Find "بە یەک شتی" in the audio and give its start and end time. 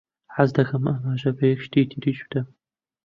1.37-1.89